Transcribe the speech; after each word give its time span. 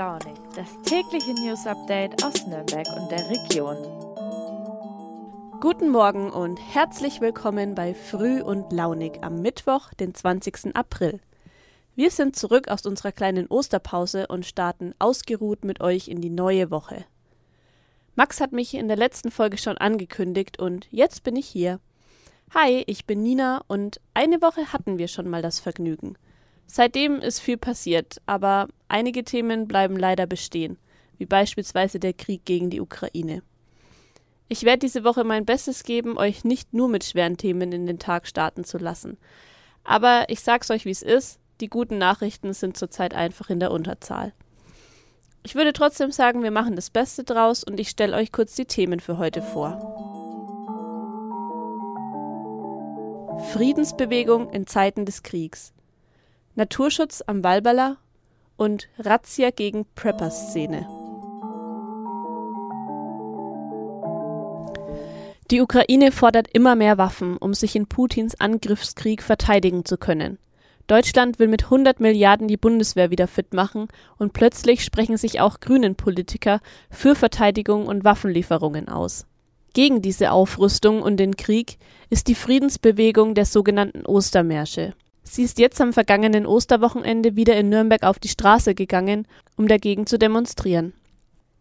launig, 0.00 0.38
das 0.56 0.66
tägliche 0.86 1.34
News 1.34 1.66
Update 1.66 2.24
aus 2.24 2.46
Nürnberg 2.46 2.86
und 2.96 3.10
der 3.10 3.28
Region. 3.28 3.76
Guten 5.60 5.90
Morgen 5.90 6.30
und 6.30 6.56
herzlich 6.56 7.20
willkommen 7.20 7.74
bei 7.74 7.92
Früh 7.92 8.40
und 8.40 8.72
Launig 8.72 9.22
am 9.22 9.42
Mittwoch, 9.42 9.92
den 9.92 10.14
20. 10.14 10.74
April. 10.74 11.20
Wir 11.96 12.10
sind 12.10 12.34
zurück 12.34 12.68
aus 12.68 12.86
unserer 12.86 13.12
kleinen 13.12 13.46
Osterpause 13.48 14.26
und 14.28 14.46
starten 14.46 14.94
ausgeruht 14.98 15.66
mit 15.66 15.82
euch 15.82 16.08
in 16.08 16.22
die 16.22 16.30
neue 16.30 16.70
Woche. 16.70 17.04
Max 18.14 18.40
hat 18.40 18.52
mich 18.52 18.72
in 18.72 18.88
der 18.88 18.96
letzten 18.96 19.30
Folge 19.30 19.58
schon 19.58 19.76
angekündigt 19.76 20.58
und 20.58 20.88
jetzt 20.90 21.24
bin 21.24 21.36
ich 21.36 21.46
hier. 21.46 21.78
Hi, 22.54 22.84
ich 22.86 23.04
bin 23.04 23.22
Nina 23.22 23.62
und 23.68 24.00
eine 24.14 24.40
Woche 24.40 24.72
hatten 24.72 24.96
wir 24.96 25.08
schon 25.08 25.28
mal 25.28 25.42
das 25.42 25.60
Vergnügen. 25.60 26.16
Seitdem 26.72 27.20
ist 27.20 27.40
viel 27.40 27.56
passiert, 27.56 28.22
aber 28.26 28.68
einige 28.86 29.24
Themen 29.24 29.66
bleiben 29.66 29.96
leider 29.96 30.28
bestehen, 30.28 30.78
wie 31.18 31.26
beispielsweise 31.26 31.98
der 31.98 32.12
Krieg 32.12 32.44
gegen 32.44 32.70
die 32.70 32.80
Ukraine. 32.80 33.42
Ich 34.46 34.62
werde 34.62 34.78
diese 34.78 35.02
Woche 35.02 35.24
mein 35.24 35.44
Bestes 35.44 35.82
geben, 35.82 36.16
euch 36.16 36.44
nicht 36.44 36.72
nur 36.72 36.88
mit 36.88 37.02
schweren 37.02 37.36
Themen 37.36 37.72
in 37.72 37.86
den 37.86 37.98
Tag 37.98 38.28
starten 38.28 38.62
zu 38.62 38.78
lassen. 38.78 39.18
Aber 39.82 40.26
ich 40.28 40.42
sag's 40.42 40.70
euch, 40.70 40.84
wie 40.84 40.92
es 40.92 41.02
ist, 41.02 41.40
die 41.60 41.66
guten 41.66 41.98
Nachrichten 41.98 42.52
sind 42.52 42.76
zurzeit 42.76 43.14
einfach 43.14 43.50
in 43.50 43.58
der 43.58 43.72
Unterzahl. 43.72 44.32
Ich 45.42 45.56
würde 45.56 45.72
trotzdem 45.72 46.12
sagen, 46.12 46.44
wir 46.44 46.52
machen 46.52 46.76
das 46.76 46.90
Beste 46.90 47.24
draus 47.24 47.64
und 47.64 47.80
ich 47.80 47.88
stelle 47.88 48.16
euch 48.16 48.30
kurz 48.30 48.54
die 48.54 48.66
Themen 48.66 49.00
für 49.00 49.18
heute 49.18 49.42
vor. 49.42 49.72
Friedensbewegung 53.54 54.50
in 54.50 54.68
Zeiten 54.68 55.04
des 55.04 55.24
Kriegs. 55.24 55.72
Naturschutz 56.60 57.22
am 57.26 57.42
Walberla 57.42 57.96
und 58.58 58.90
Razzia 58.98 59.48
gegen 59.48 59.86
Prepper-Szene. 59.94 60.86
Die 65.50 65.62
Ukraine 65.62 66.12
fordert 66.12 66.48
immer 66.52 66.76
mehr 66.76 66.98
Waffen, 66.98 67.38
um 67.38 67.54
sich 67.54 67.76
in 67.76 67.86
Putins 67.86 68.38
Angriffskrieg 68.38 69.22
verteidigen 69.22 69.86
zu 69.86 69.96
können. 69.96 70.38
Deutschland 70.86 71.38
will 71.38 71.48
mit 71.48 71.64
100 71.64 71.98
Milliarden 71.98 72.46
die 72.46 72.58
Bundeswehr 72.58 73.10
wieder 73.10 73.26
fit 73.26 73.54
machen 73.54 73.88
und 74.18 74.34
plötzlich 74.34 74.84
sprechen 74.84 75.16
sich 75.16 75.40
auch 75.40 75.60
grünen 75.60 75.94
Politiker 75.94 76.60
für 76.90 77.14
Verteidigung 77.14 77.86
und 77.86 78.04
Waffenlieferungen 78.04 78.90
aus. 78.90 79.24
Gegen 79.72 80.02
diese 80.02 80.30
Aufrüstung 80.30 81.00
und 81.00 81.16
den 81.16 81.36
Krieg 81.36 81.78
ist 82.10 82.28
die 82.28 82.34
Friedensbewegung 82.34 83.34
der 83.34 83.46
sogenannten 83.46 84.04
Ostermärsche. 84.04 84.92
Sie 85.32 85.44
ist 85.44 85.60
jetzt 85.60 85.80
am 85.80 85.92
vergangenen 85.92 86.44
Osterwochenende 86.44 87.36
wieder 87.36 87.56
in 87.56 87.68
Nürnberg 87.68 88.02
auf 88.02 88.18
die 88.18 88.26
Straße 88.26 88.74
gegangen, 88.74 89.28
um 89.56 89.68
dagegen 89.68 90.04
zu 90.04 90.18
demonstrieren. 90.18 90.92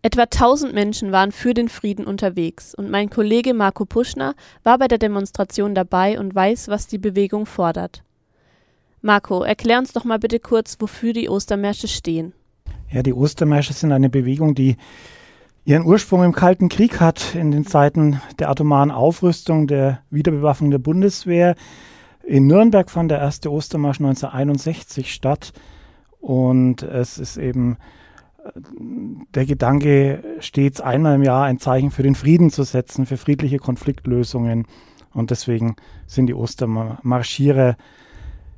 Etwa 0.01 0.23
1000 0.23 0.73
Menschen 0.73 1.11
waren 1.11 1.31
für 1.31 1.53
den 1.53 1.69
Frieden 1.69 2.07
unterwegs 2.07 2.73
und 2.73 2.89
mein 2.89 3.11
Kollege 3.11 3.53
Marco 3.53 3.85
Puschner 3.85 4.33
war 4.63 4.79
bei 4.79 4.87
der 4.87 4.97
Demonstration 4.97 5.75
dabei 5.75 6.19
und 6.19 6.33
weiß, 6.33 6.69
was 6.69 6.87
die 6.87 6.97
Bewegung 6.97 7.45
fordert. 7.45 8.01
Marco, 9.03 9.43
erklär 9.43 9.77
uns 9.77 9.93
doch 9.93 10.03
mal 10.03 10.17
bitte 10.17 10.39
kurz, 10.39 10.77
wofür 10.79 11.13
die 11.13 11.29
Ostermärsche 11.29 11.87
stehen. 11.87 12.33
Ja, 12.89 13.03
die 13.03 13.13
Ostermärsche 13.13 13.73
sind 13.73 13.91
eine 13.91 14.09
Bewegung, 14.09 14.55
die 14.55 14.77
ihren 15.63 15.85
Ursprung 15.85 16.23
im 16.23 16.33
Kalten 16.33 16.69
Krieg 16.69 16.99
hat, 16.99 17.35
in 17.35 17.51
den 17.51 17.67
Zeiten 17.67 18.19
der 18.39 18.49
atomaren 18.49 18.89
Aufrüstung, 18.89 19.67
der 19.67 20.01
Wiederbewaffnung 20.09 20.71
der 20.71 20.79
Bundeswehr, 20.79 21.53
in 22.29 22.45
Nürnberg 22.45 22.91
fand 22.91 23.09
der 23.09 23.19
erste 23.19 23.51
Ostermarsch 23.51 23.99
1961 23.99 25.11
statt 25.11 25.51
und 26.19 26.83
es 26.83 27.17
ist 27.17 27.37
eben 27.37 27.77
äh, 28.43 28.51
der 29.33 29.45
Gedanke, 29.47 30.23
stets 30.39 30.79
einmal 30.79 31.15
im 31.15 31.23
Jahr 31.23 31.45
ein 31.45 31.59
Zeichen 31.59 31.89
für 31.89 32.03
den 32.03 32.13
Frieden 32.13 32.51
zu 32.51 32.63
setzen, 32.63 33.07
für 33.07 33.17
friedliche 33.17 33.57
Konfliktlösungen. 33.57 34.67
Und 35.11 35.31
deswegen 35.31 35.75
sind 36.05 36.27
die 36.27 36.35
Ostermarschierer 36.35 37.77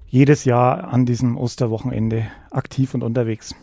jedes 0.05 0.43
Jahr 0.43 0.91
an 0.91 1.05
diesem 1.05 1.37
Osterwochenende 1.37 2.27
aktiv 2.49 2.93
und 2.93 3.03
unterwegs. 3.03 3.55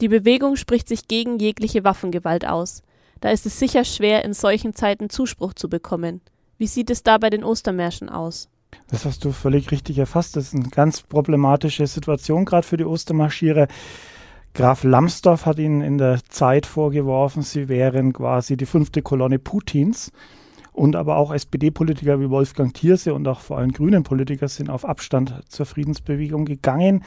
Die 0.00 0.08
Bewegung 0.08 0.54
spricht 0.54 0.86
sich 0.86 1.08
gegen 1.08 1.40
jegliche 1.40 1.82
Waffengewalt 1.82 2.46
aus. 2.46 2.82
Da 3.20 3.30
ist 3.30 3.44
es 3.44 3.58
sicher 3.58 3.82
schwer, 3.82 4.24
in 4.24 4.34
solchen 4.34 4.72
Zeiten 4.72 5.10
Zuspruch 5.10 5.54
zu 5.54 5.68
bekommen. 5.68 6.20
Wie 6.58 6.68
sieht 6.68 6.90
es 6.90 7.02
da 7.02 7.18
bei 7.18 7.30
den 7.30 7.42
Ostermärschen 7.42 8.08
aus? 8.08 8.48
Das 8.90 9.04
hast 9.04 9.24
du 9.24 9.32
völlig 9.32 9.70
richtig 9.70 9.98
erfasst. 9.98 10.36
Das 10.36 10.48
ist 10.48 10.54
eine 10.54 10.68
ganz 10.68 11.02
problematische 11.02 11.86
Situation, 11.86 12.44
gerade 12.44 12.66
für 12.66 12.76
die 12.76 12.84
Ostermarschierer. 12.84 13.68
Graf 14.54 14.82
Lambsdorff 14.82 15.46
hat 15.46 15.58
ihnen 15.58 15.82
in 15.82 15.98
der 15.98 16.20
Zeit 16.28 16.66
vorgeworfen, 16.66 17.42
sie 17.42 17.68
wären 17.68 18.12
quasi 18.12 18.56
die 18.56 18.66
fünfte 18.66 19.02
Kolonne 19.02 19.38
Putins. 19.38 20.10
Und 20.72 20.94
aber 20.94 21.16
auch 21.16 21.32
SPD-Politiker 21.32 22.20
wie 22.20 22.30
Wolfgang 22.30 22.72
Thierse 22.72 23.12
und 23.12 23.26
auch 23.26 23.40
vor 23.40 23.58
allem 23.58 23.72
grünen 23.72 24.04
Politiker 24.04 24.46
sind 24.46 24.70
auf 24.70 24.84
Abstand 24.84 25.34
zur 25.48 25.66
Friedensbewegung 25.66 26.44
gegangen, 26.44 27.02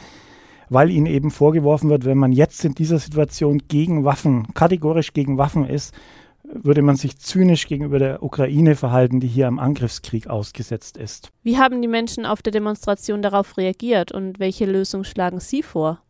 weil 0.69 0.89
ihnen 0.89 1.05
eben 1.05 1.31
vorgeworfen 1.31 1.89
wird, 1.89 2.03
wenn 2.03 2.17
man 2.17 2.33
jetzt 2.33 2.66
in 2.66 2.75
dieser 2.75 2.99
Situation 2.99 3.61
gegen 3.69 4.03
Waffen, 4.03 4.53
kategorisch 4.53 5.13
gegen 5.13 5.38
Waffen 5.38 5.66
ist, 5.66 5.95
würde 6.53 6.81
man 6.81 6.95
sich 6.95 7.17
zynisch 7.17 7.67
gegenüber 7.67 8.00
der 8.00 8.23
Ukraine 8.23 8.75
verhalten, 8.75 9.19
die 9.19 9.28
hier 9.28 9.47
am 9.47 9.59
Angriffskrieg 9.59 10.28
ausgesetzt 10.28 10.97
ist. 10.97 11.31
Wie 11.44 11.57
haben 11.57 11.81
die 11.81 11.88
Menschen 11.88 12.25
auf 12.25 12.41
der 12.41 12.51
Demonstration 12.51 13.22
darauf 13.22 13.57
reagiert 13.57 14.12
und 14.12 14.39
welche 14.39 14.66
Lösung 14.66 15.03
schlagen 15.03 15.40
Sie 15.40 15.63
vor? 15.63 16.01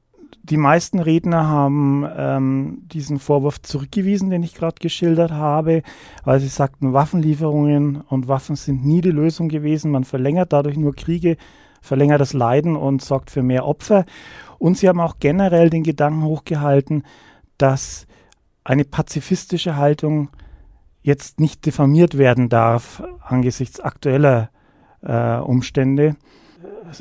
Die 0.44 0.58
meisten 0.58 1.00
Redner 1.00 1.48
haben 1.48 2.08
ähm, 2.18 2.84
diesen 2.92 3.20
Vorwurf 3.20 3.62
zurückgewiesen, 3.62 4.32
den 4.32 4.42
ich 4.44 4.56
gerade 4.56 4.78
geschildert 4.80 5.32
habe, 5.32 5.84
weil 6.24 6.40
sie 6.40 6.48
sagten, 6.48 6.94
Waffenlieferungen 6.94 8.02
und 8.02 8.28
Waffen 8.28 8.56
sind 8.56 8.84
nie 8.84 9.02
die 9.02 9.12
Lösung 9.12 9.50
gewesen. 9.50 9.92
Man 9.92 10.04
verlängert 10.04 10.52
dadurch 10.52 10.78
nur 10.78 10.96
Kriege, 10.96 11.38
verlängert 11.82 12.22
das 12.22 12.34
Leiden 12.34 12.76
und 12.76 13.04
sorgt 13.04 13.30
für 13.30 13.44
mehr 13.44 13.68
Opfer. 13.68 14.06
Und 14.58 14.78
sie 14.78 14.88
haben 14.88 15.00
auch 15.00 15.18
generell 15.20 15.70
den 15.70 15.84
Gedanken 15.84 16.24
hochgehalten, 16.24 17.04
dass 17.58 18.08
eine 18.64 18.86
pazifistische 18.86 19.76
Haltung 19.76 20.30
jetzt 21.02 21.40
nicht 21.40 21.66
diffamiert 21.66 22.18
werden 22.18 22.50
darf 22.50 23.04
angesichts 23.22 23.80
aktueller 23.80 24.50
äh, 25.02 25.38
Umstände. 25.38 26.16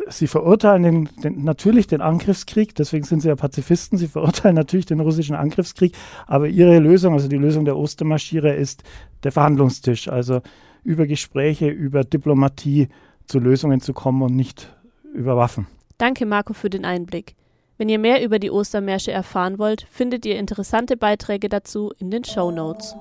Sie 0.08 0.26
verurteilen 0.26 0.82
den, 0.82 1.08
den, 1.22 1.44
natürlich 1.44 1.86
den 1.86 2.00
Angriffskrieg, 2.00 2.74
deswegen 2.74 3.04
sind 3.04 3.20
sie 3.20 3.28
ja 3.28 3.36
Pazifisten. 3.36 3.98
Sie 3.98 4.08
verurteilen 4.08 4.54
natürlich 4.54 4.86
den 4.86 5.00
russischen 5.00 5.36
Angriffskrieg, 5.36 5.94
aber 6.26 6.48
ihre 6.48 6.78
Lösung, 6.78 7.12
also 7.12 7.28
die 7.28 7.36
Lösung 7.36 7.64
der 7.64 7.76
Ostermarschiere, 7.76 8.54
ist 8.54 8.84
der 9.22 9.32
Verhandlungstisch. 9.32 10.08
Also 10.08 10.40
über 10.82 11.06
Gespräche, 11.06 11.68
über 11.68 12.04
Diplomatie 12.04 12.88
zu 13.26 13.38
Lösungen 13.38 13.80
zu 13.80 13.92
kommen 13.92 14.22
und 14.22 14.34
nicht 14.34 14.74
über 15.12 15.36
Waffen. 15.36 15.66
Danke, 15.98 16.24
Marco, 16.24 16.54
für 16.54 16.70
den 16.70 16.84
Einblick. 16.84 17.34
Wenn 17.80 17.88
ihr 17.88 17.98
mehr 17.98 18.22
über 18.22 18.38
die 18.38 18.50
Ostermärsche 18.50 19.10
erfahren 19.10 19.58
wollt, 19.58 19.86
findet 19.90 20.26
ihr 20.26 20.38
interessante 20.38 20.98
Beiträge 20.98 21.48
dazu 21.48 21.94
in 21.98 22.10
den 22.10 22.24
Show 22.24 22.50
Notes. 22.50 22.94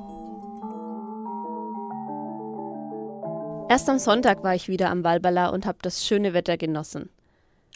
Erst 3.68 3.90
am 3.90 4.00
Sonntag 4.00 4.42
war 4.42 4.56
ich 4.56 4.70
wieder 4.70 4.90
am 4.90 5.04
Walbala 5.04 5.50
und 5.50 5.66
habe 5.66 5.80
das 5.82 6.08
schöne 6.08 6.34
Wetter 6.34 6.56
genossen. 6.56 7.10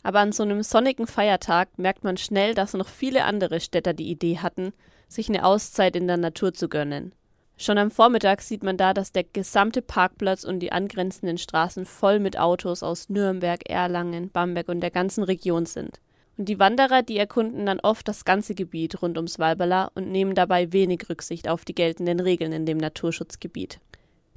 Aber 0.03 0.22
an 0.22 0.31
so 0.31 0.44
einem 0.44 0.64
sonnigen 0.64 1.06
Feiertag 1.06 1.78
merkt 1.78 2.06
man 2.06 2.16
schnell, 2.16 2.53
dass 2.53 2.74
noch 2.74 2.88
viele 2.88 3.25
andere 3.25 3.59
Städter 3.59 3.94
die 3.94 4.09
Idee 4.09 4.38
hatten, 4.38 4.72
sich 5.09 5.28
eine 5.28 5.44
Auszeit 5.44 5.97
in 5.97 6.08
der 6.08 6.16
Natur 6.16 6.53
zu 6.53 6.70
gönnen. 6.70 7.12
Schon 7.58 7.80
am 7.80 7.91
Vormittag 7.91 8.41
sieht 8.41 8.64
man 8.64 8.78
da, 8.78 8.94
dass 8.94 9.11
der 9.11 9.26
gesamte 9.26 9.82
Parkplatz 9.82 10.46
und 10.46 10.61
die 10.61 10.72
angrenzenden 10.72 11.38
Straßen 11.38 11.85
voll 11.85 12.20
mit 12.20 12.40
Autos 12.40 12.82
aus 12.82 13.09
Nürnberg, 13.09 13.70
Erlangen, 13.70 14.29
Bamberg 14.29 14.70
und 14.70 14.79
der 14.79 14.91
ganzen 14.91 15.26
Region 15.26 15.66
sind. 15.66 16.00
Und 16.38 16.50
die 16.50 16.59
Wanderer, 16.59 17.03
die 17.03 17.18
erkunden 17.18 17.66
dann 17.66 17.80
oft 17.80 18.08
das 18.08 18.26
ganze 18.26 18.56
Gebiet 18.56 19.02
rund 19.02 19.18
ums 19.18 19.38
Walberla 19.38 19.91
und 19.94 20.12
nehmen 20.12 20.34
dabei 20.34 20.74
wenig 20.74 21.08
Rücksicht 21.09 21.47
auf 21.47 21.64
die 21.64 21.76
geltenden 21.76 22.20
Regeln 22.20 22.52
in 22.52 22.66
dem 22.66 22.78
Naturschutzgebiet. 22.78 23.80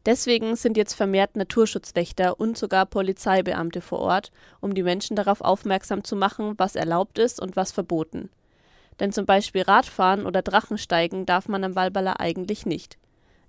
Deswegen 0.04 0.54
sind 0.54 0.76
jetzt 0.76 0.94
vermehrt 0.94 1.34
Naturschutzwächter 1.34 2.38
und 2.38 2.56
sogar 2.56 2.86
Polizeibeamte 2.86 3.80
vor 3.80 3.98
Ort, 3.98 4.30
um 4.60 4.74
die 4.74 4.84
Menschen 4.84 5.16
darauf 5.16 5.40
aufmerksam 5.40 6.04
zu 6.04 6.14
machen, 6.14 6.54
was 6.58 6.76
erlaubt 6.76 7.18
ist 7.18 7.40
und 7.40 7.56
was 7.56 7.72
verboten. 7.72 8.30
Denn 9.00 9.10
zum 9.10 9.26
Beispiel 9.26 9.62
Radfahren 9.62 10.24
oder 10.24 10.42
Drachensteigen 10.42 11.26
darf 11.26 11.48
man 11.48 11.64
am 11.64 11.74
Walberla 11.74 12.14
eigentlich 12.18 12.66
nicht. 12.66 12.98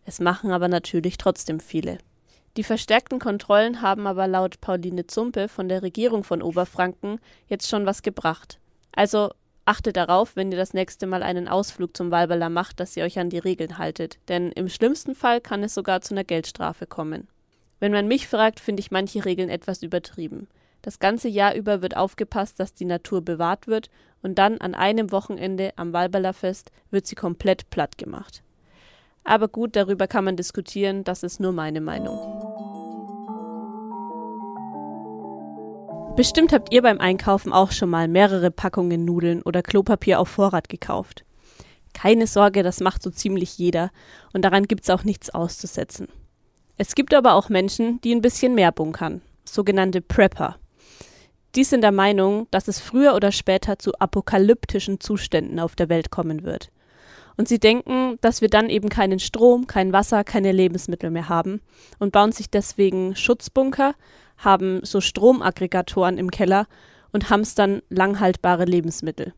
Es 0.06 0.20
machen 0.20 0.52
aber 0.52 0.68
natürlich 0.68 1.18
trotzdem 1.18 1.60
viele. 1.60 2.00
Die 2.58 2.64
verstärkten 2.64 3.20
Kontrollen 3.20 3.84
haben 3.84 4.08
aber 4.08 4.28
laut 4.28 4.60
Pauline 4.62 5.06
Zumpe 5.06 5.48
von 5.48 5.70
der 5.70 5.84
Regierung 5.84 6.24
von 6.24 6.42
Oberfranken 6.42 7.20
jetzt 7.48 7.70
schon 7.70 7.86
was 7.86 8.02
gebracht. 8.02 8.60
Also 8.94 9.30
achtet 9.66 9.96
darauf, 9.96 10.36
wenn 10.36 10.52
ihr 10.52 10.58
das 10.58 10.74
nächste 10.74 11.06
Mal 11.06 11.22
einen 11.22 11.48
Ausflug 11.48 11.96
zum 11.96 12.10
Walberler 12.10 12.50
macht, 12.50 12.80
dass 12.80 12.98
ihr 12.98 13.04
euch 13.04 13.20
an 13.20 13.30
die 13.30 13.38
Regeln 13.38 13.78
haltet, 13.78 14.18
denn 14.28 14.52
im 14.54 14.70
schlimmsten 14.70 15.14
Fall 15.14 15.40
kann 15.40 15.62
es 15.62 15.76
sogar 15.76 16.02
zu 16.02 16.16
einer 16.16 16.24
Geldstrafe 16.24 16.88
kommen. 16.88 17.28
Wenn 17.80 17.92
man 17.92 18.08
mich 18.08 18.28
fragt, 18.28 18.60
finde 18.60 18.80
ich 18.80 18.90
manche 18.90 19.24
Regeln 19.24 19.50
etwas 19.50 19.84
übertrieben. 19.84 20.48
Das 20.82 20.98
ganze 20.98 21.28
Jahr 21.28 21.54
über 21.54 21.84
wird 21.84 21.96
aufgepasst, 21.96 22.60
dass 22.60 22.74
die 22.74 22.86
Natur 22.86 23.22
bewahrt 23.22 23.68
wird 23.68 23.92
und 24.24 24.40
dann 24.40 24.58
an 24.62 24.74
einem 24.74 25.12
Wochenende 25.12 25.74
am 25.76 25.94
Walberlerfest 25.94 26.72
wird 26.90 27.06
sie 27.06 27.16
komplett 27.16 27.70
platt 27.70 28.00
gemacht. 28.00 28.42
Aber 29.28 29.50
gut, 29.50 29.76
darüber 29.76 30.08
kann 30.08 30.24
man 30.24 30.38
diskutieren, 30.38 31.04
das 31.04 31.22
ist 31.22 31.42
nur 31.42 31.52
meine 31.52 31.82
Meinung. 31.82 32.47
Bestimmt 36.18 36.52
habt 36.52 36.74
ihr 36.74 36.82
beim 36.82 37.00
Einkaufen 37.00 37.54
auch 37.54 37.72
schon 37.72 37.92
mal 37.92 38.08
mehrere 38.08 38.50
Packungen 38.50 39.06
Nudeln 39.06 39.44
oder 39.44 39.62
Klopapier 39.62 40.20
auf 40.20 40.30
Vorrat 40.30 40.68
gekauft. 40.68 41.24
Keine 41.94 42.26
Sorge, 42.26 42.64
das 42.64 42.80
macht 42.80 43.04
so 43.04 43.12
ziemlich 43.12 43.60
jeder 43.60 43.92
und 44.34 44.42
daran 44.42 44.64
gibt's 44.64 44.90
auch 44.90 45.04
nichts 45.04 45.30
auszusetzen. 45.30 46.08
Es 46.76 46.96
gibt 46.96 47.14
aber 47.14 47.36
auch 47.36 47.50
Menschen, 47.50 48.02
die 48.02 48.16
ein 48.16 48.24
bisschen 48.24 48.56
mehr 48.56 48.72
bunkern, 48.72 49.22
sogenannte 49.46 50.02
Prepper. 50.02 50.56
Die 51.54 51.64
sind 51.64 51.82
der 51.82 51.92
Meinung, 51.92 52.48
dass 52.50 52.68
es 52.68 52.80
früher 52.80 53.14
oder 53.14 53.32
später 53.32 53.78
zu 53.78 53.94
apokalyptischen 53.94 55.00
Zuständen 55.00 55.60
auf 55.60 55.76
der 55.76 55.88
Welt 55.88 56.10
kommen 56.10 56.44
wird. 56.44 56.72
Und 57.38 57.48
sie 57.48 57.60
denken, 57.60 58.18
dass 58.22 58.42
wir 58.42 58.50
dann 58.50 58.72
eben 58.72 58.90
keinen 58.90 59.20
Strom, 59.20 59.68
kein 59.68 59.94
Wasser, 59.94 60.24
keine 60.24 60.52
Lebensmittel 60.52 61.12
mehr 61.12 61.30
haben 61.30 61.62
und 62.00 62.12
bauen 62.12 62.32
sich 62.32 62.50
deswegen 62.50 63.16
Schutzbunker, 63.16 63.94
haben 64.38 64.80
so 64.84 65.02
Stromaggregatoren 65.02 66.18
im 66.18 66.32
Keller 66.32 66.68
und 67.12 67.30
hamstern 67.30 67.82
langhaltbare 67.90 68.66
Lebensmittel. 68.66 69.34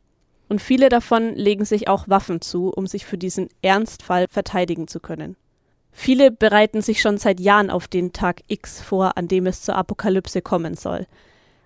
Und 0.47 0.61
viele 0.61 0.89
davon 0.89 1.35
legen 1.35 1.65
sich 1.65 1.87
auch 1.87 2.07
Waffen 2.07 2.41
zu, 2.41 2.69
um 2.69 2.87
sich 2.87 3.05
für 3.05 3.17
diesen 3.17 3.49
Ernstfall 3.61 4.27
verteidigen 4.29 4.87
zu 4.87 4.99
können. 4.99 5.35
Viele 5.91 6.31
bereiten 6.31 6.81
sich 6.81 7.01
schon 7.01 7.17
seit 7.17 7.39
Jahren 7.39 7.69
auf 7.69 7.87
den 7.87 8.13
Tag 8.13 8.41
X 8.47 8.81
vor, 8.81 9.17
an 9.17 9.27
dem 9.27 9.45
es 9.47 9.61
zur 9.61 9.75
Apokalypse 9.75 10.41
kommen 10.41 10.75
soll. 10.75 11.07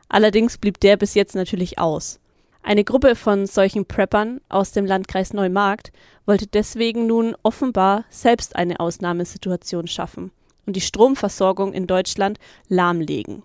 Allerdings 0.09 0.57
blieb 0.57 0.79
der 0.79 0.97
bis 0.97 1.13
jetzt 1.13 1.35
natürlich 1.35 1.79
aus. 1.79 2.19
Eine 2.61 2.83
Gruppe 2.83 3.15
von 3.15 3.45
solchen 3.45 3.85
Preppern 3.85 4.39
aus 4.47 4.71
dem 4.71 4.85
Landkreis 4.85 5.33
Neumarkt 5.33 5.91
wollte 6.25 6.47
deswegen 6.47 7.07
nun 7.07 7.35
offenbar 7.43 8.05
selbst 8.09 8.55
eine 8.55 8.79
Ausnahmesituation 8.79 9.87
schaffen 9.87 10.31
und 10.65 10.75
die 10.75 10.81
Stromversorgung 10.81 11.73
in 11.73 11.87
Deutschland 11.87 12.39
lahmlegen. 12.67 13.43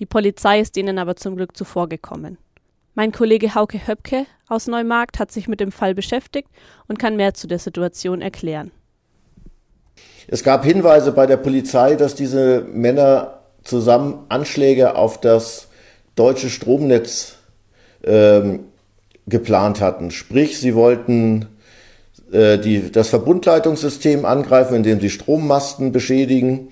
Die 0.00 0.06
Polizei 0.06 0.60
ist 0.60 0.76
denen 0.76 0.98
aber 0.98 1.16
zum 1.16 1.36
Glück 1.36 1.56
zuvorgekommen. 1.56 2.38
Mein 2.94 3.12
Kollege 3.12 3.54
Hauke 3.54 3.86
Höpke 3.86 4.26
aus 4.48 4.66
Neumarkt 4.66 5.18
hat 5.18 5.30
sich 5.30 5.46
mit 5.46 5.60
dem 5.60 5.72
Fall 5.72 5.94
beschäftigt 5.94 6.48
und 6.88 6.98
kann 6.98 7.16
mehr 7.16 7.34
zu 7.34 7.46
der 7.46 7.58
Situation 7.58 8.20
erklären. 8.20 8.72
Es 10.26 10.42
gab 10.42 10.64
Hinweise 10.64 11.12
bei 11.12 11.26
der 11.26 11.36
Polizei, 11.36 11.96
dass 11.96 12.14
diese 12.14 12.62
Männer 12.72 13.40
zusammen 13.62 14.24
Anschläge 14.28 14.96
auf 14.96 15.20
das 15.20 15.68
deutsche 16.14 16.50
Stromnetz 16.50 17.36
ähm, 18.04 18.64
geplant 19.26 19.80
hatten. 19.80 20.10
Sprich, 20.10 20.58
sie 20.58 20.74
wollten 20.74 21.46
äh, 22.32 22.58
die, 22.58 22.90
das 22.90 23.08
Verbundleitungssystem 23.08 24.24
angreifen, 24.24 24.74
indem 24.76 25.00
sie 25.00 25.10
Strommasten 25.10 25.92
beschädigen 25.92 26.68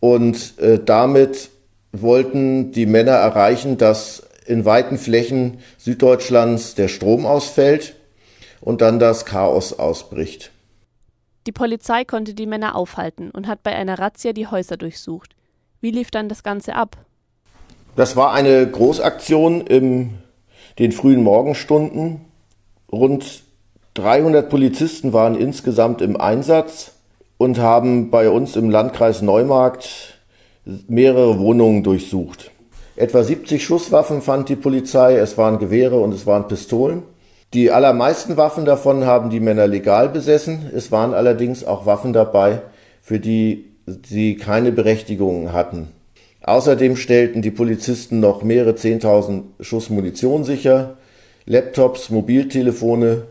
und 0.00 0.58
äh, 0.58 0.78
damit 0.84 1.50
wollten 1.92 2.72
die 2.72 2.86
Männer 2.86 3.12
erreichen, 3.12 3.78
dass 3.78 4.22
in 4.46 4.64
weiten 4.64 4.98
Flächen 4.98 5.58
Süddeutschlands 5.78 6.74
der 6.74 6.88
Strom 6.88 7.26
ausfällt 7.26 7.96
und 8.60 8.80
dann 8.80 8.98
das 8.98 9.24
Chaos 9.24 9.78
ausbricht. 9.78 10.52
Die 11.46 11.52
Polizei 11.52 12.04
konnte 12.04 12.34
die 12.34 12.46
Männer 12.46 12.74
aufhalten 12.74 13.30
und 13.30 13.46
hat 13.46 13.62
bei 13.62 13.74
einer 13.74 13.98
Razzia 13.98 14.32
die 14.32 14.46
Häuser 14.46 14.76
durchsucht. 14.76 15.34
Wie 15.80 15.90
lief 15.90 16.10
dann 16.10 16.28
das 16.28 16.42
Ganze 16.42 16.74
ab? 16.74 16.96
Das 17.94 18.16
war 18.16 18.32
eine 18.32 18.68
Großaktion 18.68 19.60
in 19.62 20.18
den 20.78 20.92
frühen 20.92 21.22
Morgenstunden. 21.22 22.20
Rund 22.90 23.42
300 23.96 24.48
Polizisten 24.48 25.12
waren 25.12 25.36
insgesamt 25.36 26.02
im 26.02 26.20
Einsatz 26.20 26.92
und 27.38 27.58
haben 27.58 28.10
bei 28.10 28.28
uns 28.28 28.54
im 28.54 28.70
Landkreis 28.70 29.22
Neumarkt 29.22 30.18
mehrere 30.86 31.38
Wohnungen 31.38 31.82
durchsucht. 31.82 32.50
Etwa 32.96 33.22
70 33.22 33.64
Schusswaffen 33.64 34.22
fand 34.22 34.48
die 34.48 34.56
Polizei, 34.56 35.16
es 35.16 35.38
waren 35.38 35.58
Gewehre 35.58 35.98
und 35.98 36.12
es 36.12 36.26
waren 36.26 36.48
Pistolen. 36.48 37.02
Die 37.54 37.70
allermeisten 37.70 38.36
Waffen 38.36 38.64
davon 38.64 39.06
haben 39.06 39.30
die 39.30 39.40
Männer 39.40 39.66
legal 39.66 40.08
besessen. 40.08 40.70
Es 40.74 40.92
waren 40.92 41.14
allerdings 41.14 41.64
auch 41.64 41.86
Waffen 41.86 42.12
dabei, 42.12 42.62
für 43.00 43.20
die 43.20 43.66
sie 44.04 44.36
keine 44.36 44.72
Berechtigungen 44.72 45.52
hatten. 45.52 45.88
Außerdem 46.42 46.96
stellten 46.96 47.42
die 47.42 47.50
Polizisten 47.50 48.20
noch 48.20 48.42
mehrere 48.42 48.74
Zehntausend 48.74 49.44
Schuss 49.60 49.90
Munition 49.90 50.44
sicher, 50.44 50.96
Laptops, 51.46 52.10
Mobiltelefone 52.10 53.22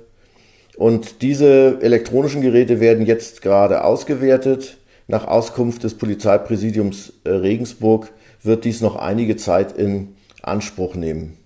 und 0.77 1.22
diese 1.22 1.80
elektronischen 1.81 2.42
Geräte 2.42 2.80
werden 2.80 3.06
jetzt 3.06 3.42
gerade 3.42 3.83
ausgewertet. 3.83 4.77
Nach 5.07 5.27
Auskunft 5.27 5.83
des 5.83 5.98
Polizeipräsidiums 5.98 7.13
äh, 7.24 7.30
Regensburg 7.30 8.12
wird 8.42 8.66
dies 8.66 8.81
noch 8.81 8.95
einige 8.95 9.36
Zeit 9.38 9.72
in 9.72 10.16
Anspruch 10.42 10.95
nehmen. 10.95 11.38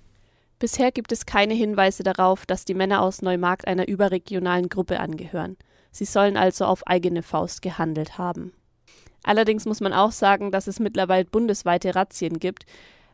Bisher 0.59 0.91
gibt 0.91 1.11
es 1.11 1.25
keine 1.25 1.53
Hinweise 1.53 2.03
darauf, 2.03 2.45
dass 2.45 2.65
die 2.65 2.73
Männer 2.73 3.01
aus 3.01 3.21
Neumarkt 3.21 3.67
einer 3.67 3.87
überregionalen 3.87 4.67
Gruppe 4.67 4.99
angehören. 4.99 5.55
Sie 5.91 6.05
sollen 6.05 6.35
also 6.35 6.65
auf 6.65 6.85
eigene 6.85 7.23
Faust 7.23 7.61
gehandelt 7.61 8.17
haben. 8.17 8.51
Allerdings 9.23 9.65
muss 9.65 9.81
man 9.81 9.93
auch 9.93 10.11
sagen, 10.11 10.51
dass 10.51 10.67
es 10.67 10.79
mittlerweile 10.79 11.25
bundesweite 11.25 11.95
Razzien 11.95 12.39
gibt, 12.39 12.65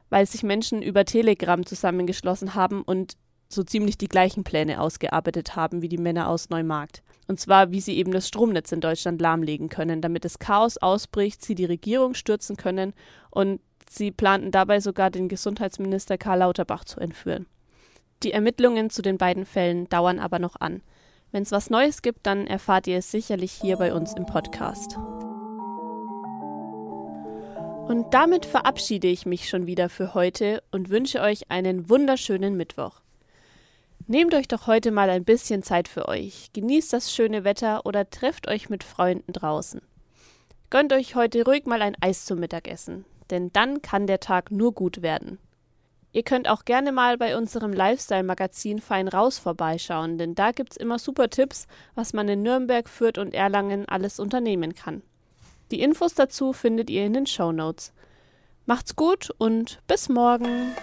weil 0.10 0.26
sich 0.26 0.44
Menschen 0.44 0.82
über 0.82 1.06
Telegram 1.06 1.66
zusammengeschlossen 1.66 2.56
haben 2.56 2.82
und 2.82 3.14
so 3.48 3.64
ziemlich 3.64 3.98
die 3.98 4.08
gleichen 4.08 4.44
Pläne 4.44 4.82
ausgearbeitet 4.82 5.56
haben 5.56 5.82
wie 5.82 5.90
die 5.90 5.98
Männer 5.98 6.30
aus 6.30 6.50
Neumarkt. 6.50 7.04
Und 7.28 7.40
zwar, 7.40 7.72
wie 7.72 7.82
sie 7.82 7.98
eben 7.98 8.12
das 8.12 8.28
Stromnetz 8.28 8.72
in 8.72 8.82
Deutschland 8.82 9.22
lahmlegen 9.22 9.70
können, 9.70 10.02
damit 10.02 10.26
das 10.26 10.40
Chaos 10.40 10.78
ausbricht, 10.78 11.44
sie 11.44 11.56
die 11.56 11.66
Regierung 11.66 12.14
stürzen 12.14 12.56
können 12.56 12.94
und 13.32 13.60
sie 13.90 14.12
planten 14.12 14.52
dabei 14.52 14.80
sogar 14.80 15.10
den 15.10 15.30
Gesundheitsminister 15.30 16.18
Karl 16.18 16.40
Lauterbach 16.40 16.84
zu 16.84 17.00
entführen. 17.00 17.48
Die 18.24 18.32
Ermittlungen 18.32 18.90
zu 18.90 19.02
den 19.02 19.18
beiden 19.18 19.46
Fällen 19.46 19.90
dauern 19.90 20.20
aber 20.20 20.40
noch 20.40 20.56
an. 20.60 20.82
Wenn 21.32 21.44
es 21.44 21.52
was 21.52 21.70
Neues 21.70 22.02
gibt, 22.02 22.26
dann 22.26 22.48
erfahrt 22.48 22.88
ihr 22.88 22.98
es 22.98 23.12
sicherlich 23.12 23.52
hier 23.52 23.78
bei 23.78 23.94
uns 23.94 24.14
im 24.14 24.26
Podcast. 24.26 24.98
Und 27.88 28.14
damit 28.14 28.46
verabschiede 28.46 29.08
ich 29.08 29.25
mich 29.25 29.48
schon 29.48 29.68
wieder 29.68 29.90
für 29.90 30.14
heute 30.16 30.64
und 30.72 30.90
wünsche 30.90 31.22
euch 31.22 31.52
einen 31.52 31.88
wunderschönen 31.90 32.58
Mittwoch. 32.58 33.05
Nehmt 34.08 34.36
euch 34.36 34.48
doch 34.48 34.68
heute 34.68 34.92
mal 34.92 35.10
ein 35.10 35.26
bisschen 35.26 35.64
Zeit 35.64 35.88
für 35.88 36.08
euch, 36.08 36.52
genießt 36.54 36.94
das 36.94 37.12
schöne 37.12 37.44
Wetter 37.44 37.88
oder 37.88 38.08
trefft 38.08 38.48
euch 38.48 38.70
mit 38.70 38.84
Freunden 38.84 39.34
draußen. 39.34 39.82
Gönnt 40.70 40.94
euch 40.94 41.16
heute 41.16 41.44
ruhig 41.44 41.66
mal 41.66 41.82
ein 41.82 41.98
Eis 42.02 42.26
zum 42.26 42.40
Mittagessen, 42.40 43.06
denn 43.32 43.52
dann 43.54 43.82
kann 43.82 44.06
der 44.06 44.20
Tag 44.20 44.52
nur 44.52 44.74
gut 44.74 45.02
werden. 45.02 45.40
Ihr 46.12 46.22
könnt 46.22 46.48
auch 46.48 46.66
gerne 46.66 46.92
mal 46.92 47.18
bei 47.18 47.36
unserem 47.36 47.74
Lifestyle-Magazin 47.74 48.80
Fein 48.80 49.08
Raus 49.08 49.40
vorbeischauen, 49.40 50.20
denn 50.20 50.36
da 50.36 50.52
gibt's 50.52 50.78
immer 50.78 51.00
super 51.00 51.30
Tipps, 51.30 51.66
was 51.96 52.14
man 52.14 52.30
in 52.30 52.44
Nürnberg, 52.44 52.88
Fürth 52.88 53.18
und 53.18 53.34
Erlangen 53.34 53.90
alles 53.90 54.20
unternehmen 54.20 54.76
kann. 54.76 55.02
Die 55.72 55.82
Infos 55.82 56.14
dazu 56.14 56.54
findet 56.54 56.92
ihr 56.92 57.06
in 57.06 57.14
den 57.14 57.26
Show 57.26 57.52
Notes. 57.52 57.92
Macht's 58.68 58.96
gut 58.96 59.32
und 59.40 59.80
bis 59.88 60.10
morgen. 60.10 60.76